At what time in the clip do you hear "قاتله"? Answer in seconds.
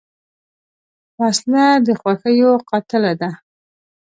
2.69-3.13